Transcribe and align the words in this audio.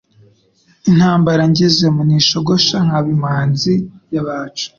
Intambara 0.89 1.41
ngezemo 1.51 2.01
ntishogosha 2.07 2.75
Nkaba 2.85 3.09
imanzi 3.15 3.73
y' 4.13 4.19
abacu. 4.21 4.67